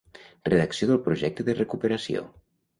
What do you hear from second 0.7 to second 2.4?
del projecte de recuperació.